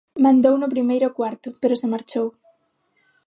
[0.25, 2.27] Mandou no primeiro cuarto pero se marchou.